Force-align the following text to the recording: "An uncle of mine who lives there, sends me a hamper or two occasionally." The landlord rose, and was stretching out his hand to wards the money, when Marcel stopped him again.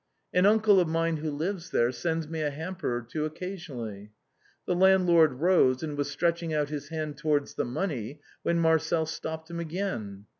"An 0.33 0.47
uncle 0.47 0.79
of 0.79 0.87
mine 0.87 1.17
who 1.17 1.29
lives 1.29 1.69
there, 1.69 1.91
sends 1.91 2.27
me 2.27 2.41
a 2.41 2.49
hamper 2.49 2.97
or 2.97 3.01
two 3.03 3.23
occasionally." 3.23 4.09
The 4.65 4.73
landlord 4.73 5.33
rose, 5.35 5.83
and 5.83 5.95
was 5.95 6.09
stretching 6.09 6.51
out 6.55 6.69
his 6.69 6.89
hand 6.89 7.17
to 7.19 7.27
wards 7.27 7.53
the 7.53 7.65
money, 7.65 8.19
when 8.41 8.57
Marcel 8.57 9.05
stopped 9.05 9.51
him 9.51 9.59
again. 9.59 10.25